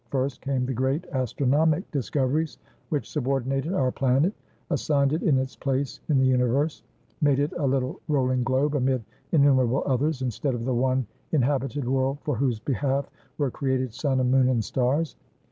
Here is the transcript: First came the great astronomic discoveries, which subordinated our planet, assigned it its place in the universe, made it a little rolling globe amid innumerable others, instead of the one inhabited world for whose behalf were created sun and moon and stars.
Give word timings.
First 0.09 0.41
came 0.41 0.65
the 0.65 0.73
great 0.73 1.05
astronomic 1.11 1.91
discoveries, 1.91 2.57
which 2.89 3.07
subordinated 3.07 3.71
our 3.73 3.91
planet, 3.91 4.33
assigned 4.71 5.13
it 5.13 5.21
its 5.21 5.55
place 5.55 5.99
in 6.09 6.17
the 6.17 6.25
universe, 6.25 6.81
made 7.21 7.37
it 7.37 7.53
a 7.55 7.67
little 7.67 7.99
rolling 8.07 8.43
globe 8.43 8.73
amid 8.73 9.03
innumerable 9.31 9.83
others, 9.85 10.23
instead 10.23 10.55
of 10.55 10.65
the 10.65 10.73
one 10.73 11.05
inhabited 11.33 11.87
world 11.87 12.17
for 12.23 12.35
whose 12.35 12.57
behalf 12.59 13.11
were 13.37 13.51
created 13.51 13.93
sun 13.93 14.19
and 14.19 14.31
moon 14.31 14.49
and 14.49 14.65
stars. 14.65 15.15